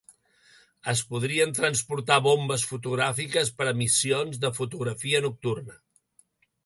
[0.93, 5.81] Es podrien transportar bombes fotogràfiques per a missions de fotografia nocturna.